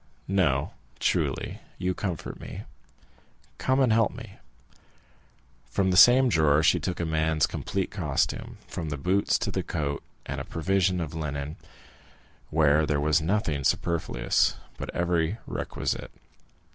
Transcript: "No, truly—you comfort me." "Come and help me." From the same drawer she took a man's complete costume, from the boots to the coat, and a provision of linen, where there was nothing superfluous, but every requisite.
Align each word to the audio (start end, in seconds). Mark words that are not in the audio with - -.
"No, 0.27 0.71
truly—you 0.99 1.93
comfort 1.93 2.39
me." 2.39 2.63
"Come 3.59 3.79
and 3.79 3.93
help 3.93 4.11
me." 4.11 4.39
From 5.69 5.91
the 5.91 5.95
same 5.95 6.27
drawer 6.27 6.63
she 6.63 6.79
took 6.79 6.99
a 6.99 7.05
man's 7.05 7.45
complete 7.45 7.91
costume, 7.91 8.57
from 8.67 8.89
the 8.89 8.97
boots 8.97 9.37
to 9.37 9.51
the 9.51 9.61
coat, 9.61 10.01
and 10.25 10.41
a 10.41 10.43
provision 10.43 11.01
of 11.01 11.13
linen, 11.13 11.55
where 12.49 12.87
there 12.87 12.99
was 12.99 13.21
nothing 13.21 13.63
superfluous, 13.63 14.55
but 14.75 14.89
every 14.95 15.37
requisite. 15.45 16.09